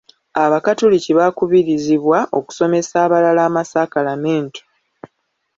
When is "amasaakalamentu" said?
3.49-4.61